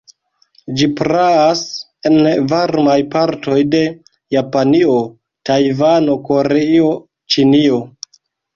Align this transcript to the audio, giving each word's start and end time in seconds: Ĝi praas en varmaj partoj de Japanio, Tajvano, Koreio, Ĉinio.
Ĝi 0.77 0.85
praas 1.01 1.61
en 2.11 2.17
varmaj 2.53 2.95
partoj 3.13 3.59
de 3.75 3.83
Japanio, 4.39 4.97
Tajvano, 5.51 6.19
Koreio, 6.33 6.91
Ĉinio. 7.37 7.81